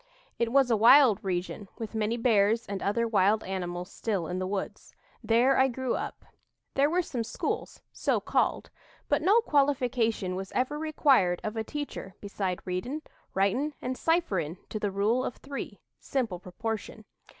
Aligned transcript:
It 0.39 0.51
was 0.51 0.71
a 0.71 0.75
wild 0.75 1.23
region 1.23 1.67
with 1.77 1.93
many 1.93 2.17
bears 2.17 2.65
and 2.65 2.81
other 2.81 3.07
wild 3.07 3.43
animals 3.43 3.91
still 3.91 4.25
in 4.25 4.39
the 4.39 4.47
woods. 4.47 4.95
There 5.23 5.59
I 5.59 5.67
grew 5.67 5.93
up. 5.93 6.25
There 6.73 6.89
were 6.89 7.03
some 7.03 7.23
schools, 7.23 7.83
so 7.93 8.19
called; 8.19 8.71
but 9.09 9.21
no 9.21 9.41
qualification 9.41 10.35
was 10.35 10.51
ever 10.53 10.79
required 10.79 11.39
of 11.43 11.55
a 11.55 11.63
teacher 11.63 12.15
beside 12.19 12.65
readin', 12.65 13.03
writin', 13.35 13.75
and 13.79 13.95
cipherin' 13.95 14.57
to 14.69 14.79
the 14.79 14.89
Rule 14.89 15.23
of 15.23 15.35
Three 15.35 15.77
(simple 15.99 16.39
proportion). 16.39 17.05